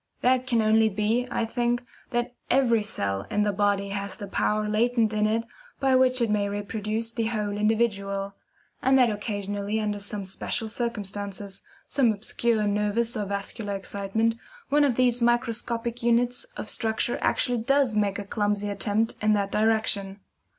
[0.21, 4.67] That can only be, I think, that EVERY cell in the body has the power
[4.67, 5.43] latent in it
[5.79, 8.33] by which it may reproduce the whole individual
[8.81, 14.33] and that occasionally under some special circumstances some obscure nervous or vascular excitement
[14.69, 19.51] one of these microscopic units of structure actually does make a clumsy attempt in that
[19.51, 20.19] direction.